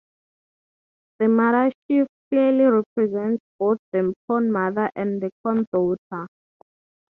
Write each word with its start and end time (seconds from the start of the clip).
The 1.19 1.27
mother-sheaf 1.27 2.07
clearly 2.31 2.63
represents 2.63 3.43
both 3.59 3.77
the 3.91 4.11
Corn 4.27 4.51
Mother 4.51 4.89
and 4.95 5.21
the 5.21 5.29
Corn 5.43 5.67
Daughter. 5.71 6.27